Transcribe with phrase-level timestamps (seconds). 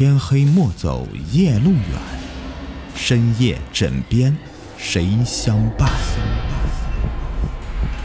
[0.00, 2.00] 天黑莫走夜路远，
[2.94, 4.34] 深夜枕边
[4.78, 5.90] 谁相伴？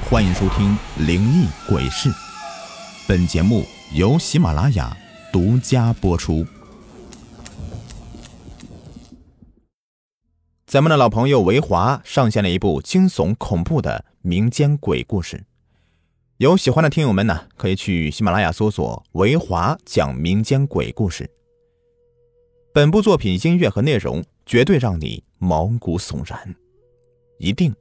[0.10, 0.78] 欢迎收听
[1.08, 2.10] 《灵异鬼事》，
[3.08, 3.63] 本节目
[3.94, 4.94] 由喜马拉雅
[5.31, 6.45] 独家播出。
[10.68, 15.46] 咱们的老朋友维华上线了一部惊悚恐怖的民间鬼故事，
[16.39, 21.32] 有喜欢的听友们呢，可以去喜马拉雅搜索“维华讲民间鬼故事”。
[22.75, 26.53] 本部作品音乐和内容绝对让你毛骨悚然，
[27.38, 27.73] 一定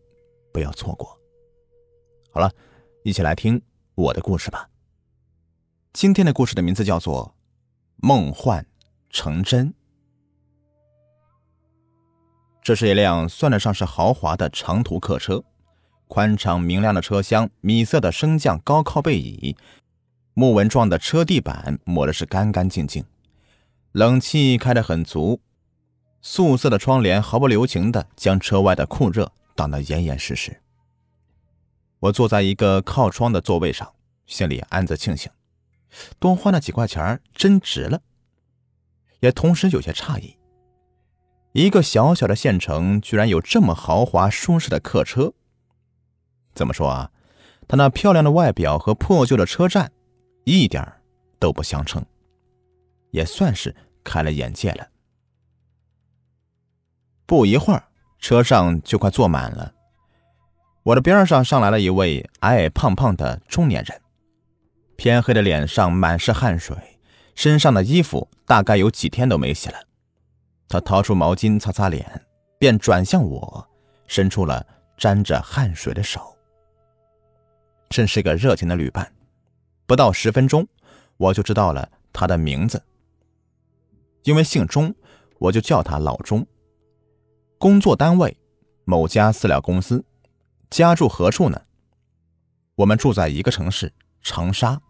[0.52, 1.18] 不要错过。
[2.30, 2.48] 好了，
[3.02, 3.60] 一起来听
[3.96, 4.70] 我的故事吧。
[5.92, 7.26] 今天的故事的名字叫做
[8.06, 8.64] 《梦幻
[9.10, 9.70] 成真》。
[12.62, 15.42] 这是一辆算得上是豪华的长途客车，
[16.06, 19.56] 宽敞明亮的车厢，米色的升降高靠背椅，
[20.34, 23.04] 木纹状的车地板抹的是干干净净。
[23.94, 25.40] 冷气开得很足，
[26.20, 30.60] 素色的窗帘毫不留情的将车外的酷热挡得严严实实。
[32.00, 33.94] 我坐在一个靠窗的座位上，
[34.26, 35.30] 心里暗自庆幸，
[36.18, 38.02] 多花那几块钱真值了。
[39.20, 40.36] 也同时有些诧异，
[41.52, 45.32] 一个小小的县城居然有这么豪华舒适的客车。
[46.52, 47.12] 怎么说啊？
[47.68, 49.92] 它那漂亮的外表和破旧的车站，
[50.42, 50.84] 一点
[51.38, 52.04] 都不相称。
[53.14, 54.88] 也算是开了眼界了。
[57.24, 57.84] 不一会儿，
[58.18, 59.72] 车上就快坐满了。
[60.82, 64.02] 我的边上上来了一位矮矮胖胖的中年人，
[64.96, 66.76] 偏黑的脸上满是汗水，
[67.36, 69.76] 身上的衣服大概有几天都没洗了。
[70.68, 72.26] 他掏出毛巾擦擦脸，
[72.58, 73.64] 便转向我，
[74.08, 74.66] 伸出了
[74.98, 76.36] 沾着汗水的手。
[77.90, 79.08] 真是个热情的旅伴。
[79.86, 80.66] 不到十分钟，
[81.16, 82.82] 我就知道了他的名字。
[84.24, 84.94] 因为姓钟，
[85.38, 86.46] 我就叫他老钟。
[87.58, 88.36] 工作单位，
[88.84, 90.04] 某家饲料公司。
[90.68, 91.62] 家住何处呢？
[92.74, 94.80] 我们住在一个城市长沙。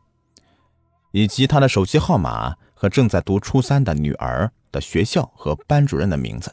[1.11, 6.53] 以及他的手机号码和正在读初三的女儿的学校和班主任的名字。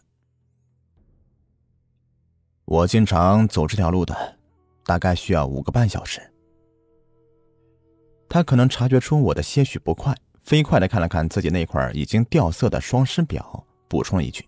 [2.65, 4.37] 我经常走这条路的，
[4.85, 6.21] 大概需要五个半小时。
[8.29, 10.15] 他可能察觉出我的些许不快。
[10.41, 14.47] 飞快的看了看自己那块已经掉色的双师表，补充了一句：“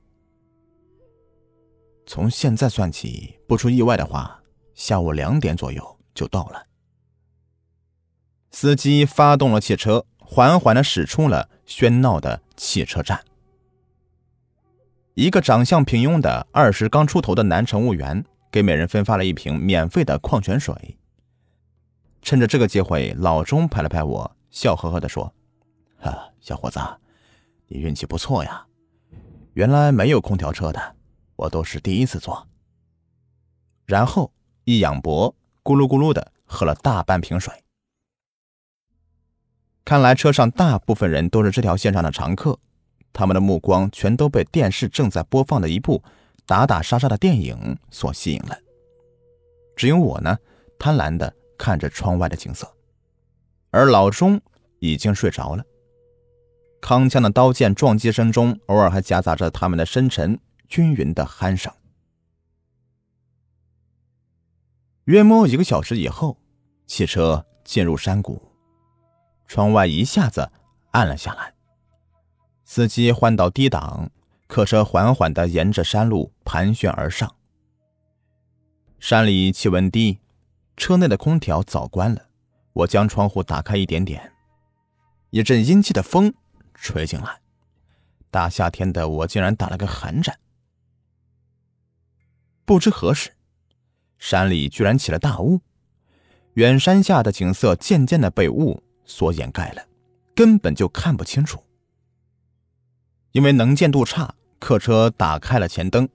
[2.05, 4.41] 从现在算起，不出意外的话，
[4.73, 6.65] 下午两点左右就到了。”
[8.51, 13.23] 司机发动了汽车，缓缓的驶出了喧闹的汽车站。
[15.13, 20.97] 一个长相平庸的二十刚出头的男乘务员给每人分发了一瓶免费的矿泉水。
[22.21, 25.33] 趁着这个机会，老钟拍了拍我，笑呵呵的说。
[26.09, 26.79] 啊，小伙子，
[27.67, 28.65] 你运气不错呀！
[29.53, 30.95] 原来没有空调车的，
[31.35, 32.47] 我都是第一次坐。
[33.85, 34.33] 然后
[34.63, 37.53] 一仰脖，咕噜咕噜的喝了大半瓶水。
[39.85, 42.57] 看来车上大部分人都是这条线上的常客，
[43.11, 46.03] 他们的目光全都被电视正在播放的一部
[46.45, 48.57] 打打杀杀的电影所吸引了。
[49.75, 50.37] 只有我呢，
[50.79, 52.71] 贪婪的看着窗外的景色，
[53.71, 54.41] 而老钟
[54.79, 55.63] 已经睡着了。
[56.83, 61.71] 铿锵的刀剑撞击声中，偶尔还夹杂着他们的深沉均匀的鼾声。
[65.05, 66.37] 约摸一个小时以后，
[66.85, 68.51] 汽车进入山谷，
[69.47, 70.51] 窗外一下子
[70.91, 71.53] 暗了下来。
[72.65, 74.11] 司机换到低档，
[74.47, 77.33] 客车缓缓的沿着山路盘旋而上。
[78.99, 80.19] 山里气温低，
[80.75, 82.27] 车内的空调早关了。
[82.73, 84.33] 我将窗户打开一点点，
[85.29, 86.33] 一阵阴气的风。
[86.83, 87.39] 吹进来，
[88.29, 90.37] 大夏天的我竟然打了个寒战。
[92.65, 93.31] 不知何时，
[94.17, 95.61] 山里居然起了大雾，
[96.55, 99.87] 远山下的景色渐渐的被雾所掩盖了，
[100.35, 101.63] 根本就看不清楚。
[103.31, 106.09] 因为能见度差，客车打开了前灯，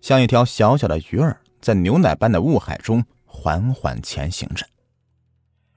[0.00, 4.66] 像一条小小的鱼儿在牛奶般的雾海中缓缓前行着，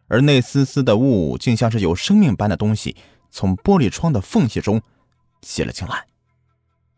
[0.07, 2.97] 而那丝丝的雾竟像是有生命般的东西。
[3.35, 4.81] 从玻璃窗的缝隙中
[5.41, 6.07] 挤了进来，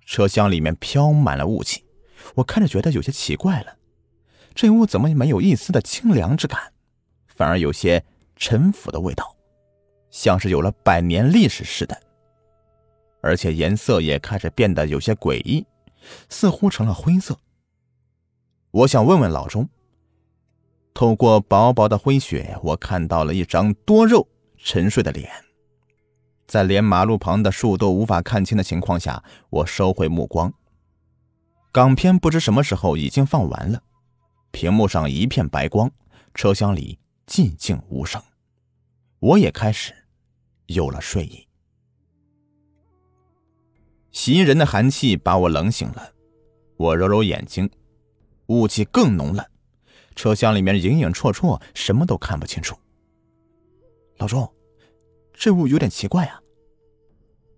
[0.06, 1.84] 车厢里面飘满了雾气，
[2.36, 3.76] 我看着觉得有些奇怪了。
[4.54, 6.72] 这屋怎么没有一丝的清凉之感，
[7.36, 8.06] 反而有些
[8.36, 9.36] 陈腐的味道，
[10.12, 12.00] 像是有了百年历史似的。
[13.22, 15.66] 而且颜色也开始变得有些诡异，
[16.30, 17.36] 似乎成了灰色。
[18.70, 19.68] 我想问问老钟，
[20.94, 24.28] 透过薄薄的灰雪，我看到了一张多肉
[24.60, 25.32] 沉睡的脸。
[26.48, 30.54] 在连马路旁的树都无法看清的情况下，我收回目光。
[31.74, 33.84] 港片不知什么时候已经放完了，
[34.52, 35.92] 屏幕上一片白光，
[36.34, 36.98] 车厢里
[37.28, 38.22] 寂静无声，
[39.20, 39.94] 我也开始
[40.68, 41.46] 有了睡意。
[44.12, 46.14] 袭人的寒气把我冷醒了，
[46.78, 47.70] 我揉揉眼睛，
[48.48, 49.46] 雾气更浓了，
[50.16, 52.76] 车厢里面影影绰绰，什么都看不清楚。
[54.18, 54.50] 老钟，
[55.40, 56.42] 这雾有点奇怪啊。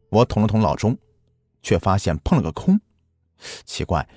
[0.09, 0.97] 我捅了捅老钟，
[1.61, 2.79] 却发现碰了个空。
[3.65, 4.07] 奇怪，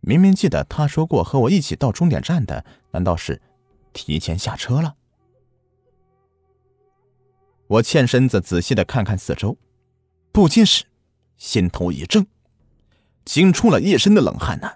[0.00, 3.42] 明明记得他说过和我一起到终点站的，难道是
[3.92, 4.94] 提前下车了？
[7.66, 9.56] 我欠身子仔细的看看四周，
[10.30, 10.84] 不禁是
[11.36, 12.26] 心头一怔，
[13.24, 14.72] 惊出了一身的冷汗呐。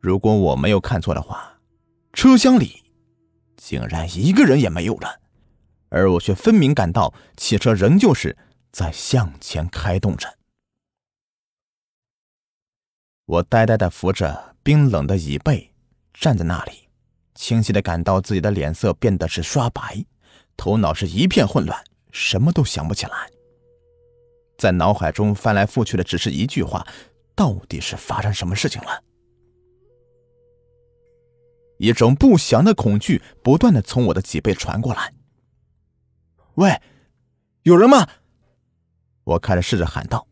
[0.00, 1.60] 如果我没有看错的话，
[2.12, 2.82] 车厢里
[3.56, 5.20] 竟然一个人也没有了，
[5.88, 8.36] 而我却分明感到汽车仍旧是
[8.70, 10.38] 在向前开动着。
[13.24, 15.72] 我呆呆的扶着冰冷的椅背
[16.14, 16.88] 站在那里，
[17.34, 20.04] 清晰的感到自己的脸色变得是刷白，
[20.56, 23.30] 头脑是一片混乱，什么都想不起来。
[24.56, 26.86] 在脑海中翻来覆去的只是一句话：
[27.34, 29.02] 到底是发生什么事情了？
[31.78, 35.12] 一种不祥的恐惧不断的从我的脊背传过来。
[36.56, 36.80] 喂，
[37.64, 38.08] 有人吗？
[39.24, 40.26] 我开始试着喊道。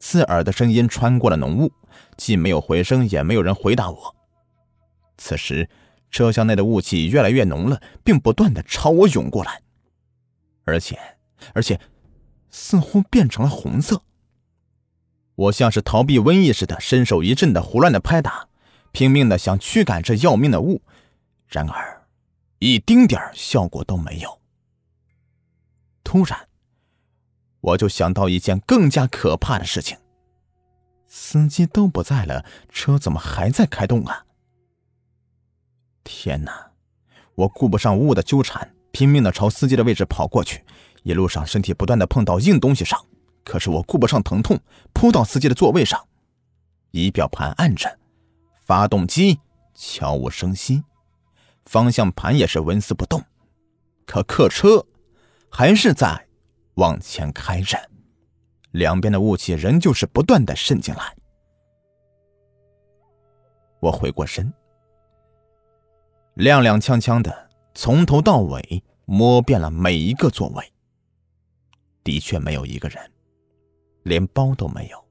[0.00, 1.70] 刺耳的声音穿过了浓雾，
[2.16, 4.16] 既没有回声，也没有人回答我。
[5.18, 5.68] 此时，
[6.10, 9.60] 车厢内的雾气越来越浓了，并不断的朝我涌过来，
[10.64, 10.98] 而且，
[11.52, 11.78] 而且，
[12.48, 14.00] 似乎变成了红色。
[15.34, 18.48] 我像是逃避瘟疫似的，伸手一阵的胡乱的拍打，
[18.92, 20.80] 拼命的想驱赶这要命的雾，
[21.46, 22.06] 然而，
[22.58, 24.40] 一丁点效果都没有。
[26.14, 26.48] 突然。
[27.60, 29.98] 我就想到一件更加可怕的事情：
[31.08, 34.24] 司机都不在了，车怎么还在开动啊？
[36.04, 36.70] 天哪！
[37.34, 40.64] 我顾不上雾的纠缠，拼命的朝司机的位置跑过去。
[41.02, 43.04] 一路上，身体不断的碰到硬东西上，
[43.42, 44.60] 可是我顾不上疼痛，
[44.92, 46.06] 扑到司机的座位上，
[46.92, 47.98] 仪表盘按着，
[48.64, 49.40] 发动机
[49.74, 50.84] 悄无声息，
[51.64, 53.24] 方向盘也是纹丝不动，
[54.06, 54.86] 可客车
[55.56, 56.20] 还是在。
[56.74, 57.78] 往前开着，
[58.72, 61.16] 两边的雾气仍旧是不断的渗进来。
[63.78, 64.52] 我回过身，
[66.34, 70.72] 踉踉跄跄的从头到尾摸遍了每一个座位，
[72.02, 73.12] 的确没有一个人，
[74.02, 75.04] 连包都没有，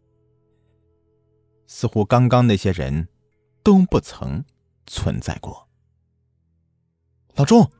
[1.65, 3.07] 似乎刚刚那些人
[3.63, 4.43] 都不曾
[4.85, 5.65] 存在过。
[7.35, 7.71] 老钟，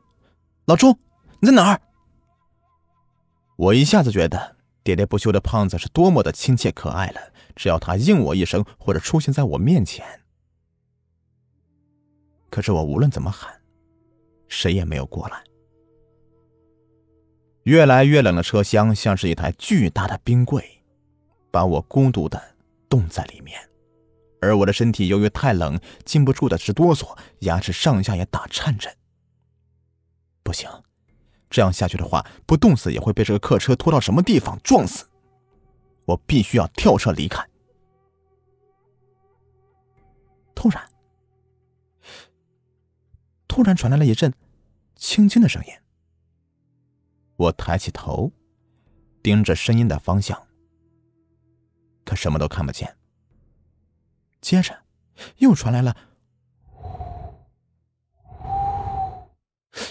[0.64, 0.98] 老钟，
[1.40, 1.82] 你在哪儿？
[3.56, 7.20] 我一下子觉得喋喋不休的胖子是多么的亲切可爱了。
[7.56, 10.04] 只要他应我一声，或者出现在我面前，
[12.50, 13.60] 可是我无论怎么喊，
[14.48, 15.44] 谁也没有过来。
[17.62, 20.82] 越来越冷的车厢像是一台巨大的冰柜，
[21.52, 22.42] 把我孤独的
[22.88, 23.56] 冻在里面。
[24.40, 28.92] 而我的身体由于太冷，禁不住的直哆嗦，牙齿上下也打颤着。
[30.42, 30.68] 不行。
[31.54, 35.06] 这样下去的话，不冻死也会被这个客车拖到什么地方撞死。
[36.04, 37.48] 我必须要跳车离开。
[40.52, 40.84] 突然，
[43.46, 44.34] 突然传来了一阵
[44.96, 45.72] 轻轻的声音。
[47.36, 48.32] 我抬起头，
[49.22, 50.48] 盯着声音的方向，
[52.04, 52.96] 可什么都看不见。
[54.40, 54.76] 接着，
[55.36, 55.96] 又传来了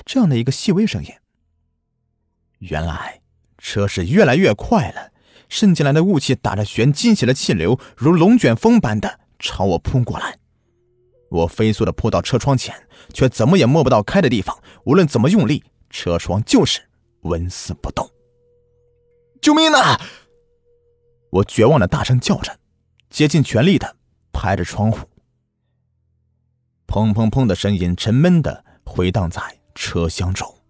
[0.03, 1.09] 这样的一个细微声音。
[2.63, 3.21] 原来
[3.57, 5.11] 车是越来越快了，
[5.49, 10.37] 渗进来的雾气打着旋，惊起了气流如龙卷风般的朝我扑过来。
[11.29, 14.57] 我飞速的扑到车窗前，却怎么也摸不到开的地方。
[14.85, 16.81] 无论怎么用力，车窗就是
[17.21, 18.09] 纹丝不动。
[19.41, 19.99] 救命啊！
[21.31, 22.57] 我绝望的大声叫着，
[23.09, 23.97] 竭尽全力的
[24.31, 24.99] 拍着窗户。
[26.87, 29.41] 砰砰砰的声音沉闷的回荡在
[29.75, 30.62] 车厢中。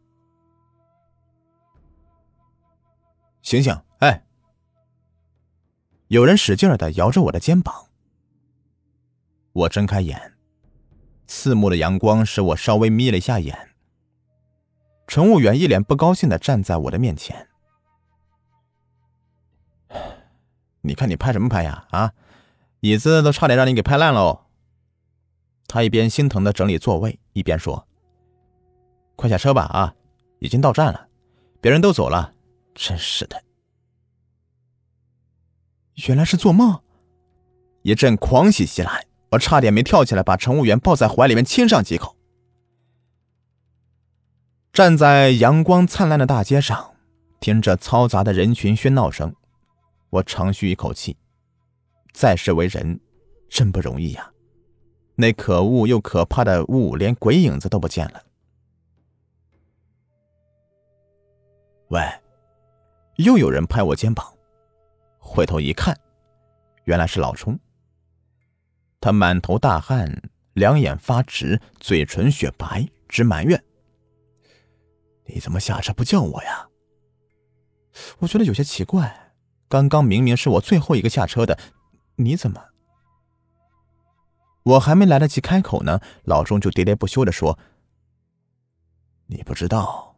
[3.43, 3.77] 醒醒！
[3.99, 4.25] 哎，
[6.07, 7.89] 有人使劲的摇着我的肩膀。
[9.51, 10.33] 我睁开眼，
[11.27, 13.75] 刺目的阳光使我稍微眯了一下眼。
[15.07, 17.49] 乘务员一脸不高兴的站在我的面前。
[20.81, 21.85] 你看你拍什么拍呀？
[21.91, 22.13] 啊，
[22.79, 24.47] 椅子都差点让你给拍烂了。
[25.67, 27.85] 他一边心疼的整理座位，一边说
[29.17, 29.93] ：“快下车吧，啊，
[30.39, 31.09] 已经到站了，
[31.59, 32.32] 别人都走了。”
[32.75, 33.43] 真是的，
[36.07, 36.81] 原来是做梦。
[37.83, 42.15] 一阵狂喜袭来，我差点没跳起来把乘务员抱在怀里面亲上几口。
[44.71, 46.95] 站在阳光灿烂的大街上，
[47.39, 49.35] 听着嘈杂的人群喧闹声，
[50.09, 51.15] 我长吁一口气。
[52.11, 52.99] 在世为人，
[53.49, 54.31] 真不容易呀！
[55.15, 58.23] 那可恶又可怕的雾，连鬼影子都不见了。
[61.89, 62.01] 喂，
[63.17, 64.33] 又有人拍我肩膀，
[65.19, 65.95] 回头一看，
[66.85, 67.59] 原来是老冲。
[68.99, 73.63] 他满头大汗，两眼发直，嘴唇雪白，直埋怨。
[75.25, 76.67] 你怎么下车不叫我呀？
[78.19, 79.33] 我觉得有些奇怪，
[79.69, 81.59] 刚刚明明是我最后一个下车的，
[82.15, 82.65] 你怎么？
[84.63, 87.59] 我还没来得及开口呢，老钟就喋喋不休的说
[89.27, 90.17] ：“你不知道，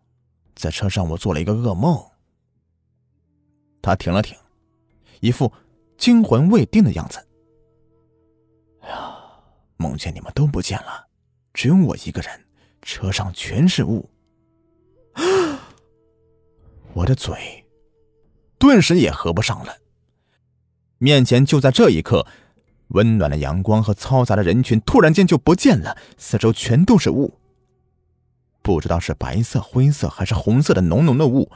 [0.55, 2.01] 在车上我做了一个噩梦。”
[3.85, 4.35] 他停了停，
[5.19, 5.53] 一副
[5.95, 7.23] 惊魂未定的样子。
[8.81, 9.15] 哎呀，
[9.77, 11.07] 梦见你们都不见了，
[11.53, 12.45] 只有我一个人，
[12.81, 14.09] 车上全是雾。
[16.93, 17.65] 我的嘴
[18.57, 19.77] 顿时也合不上了。
[20.97, 22.25] 面前就在这一刻，
[22.87, 27.37] 温暖的阳光和嘈杂的人群突然间就不见了，四周全都是雾。
[28.61, 31.51] 不知道是白色、灰色还是红色的浓浓的雾。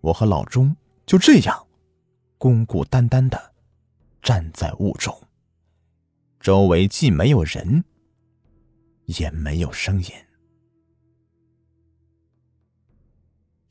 [0.00, 1.66] 我和老钟就这样
[2.44, 3.54] 孤孤单单的
[4.20, 5.18] 站在雾中，
[6.38, 7.82] 周围既没有人，
[9.06, 10.08] 也没有声音。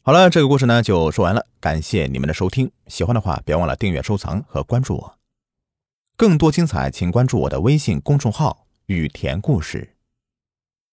[0.01, 1.45] 好了，这个故事呢就说完了。
[1.59, 5.19] 感谢你们的收听，喜欢的话别忘了订阅、收藏和关注我。
[6.17, 9.92] 更多精彩，请关注我的微信公众号“雨田故事”。